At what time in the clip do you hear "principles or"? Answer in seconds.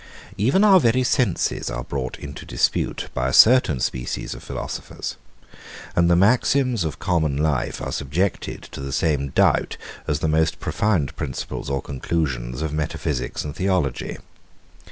11.15-11.83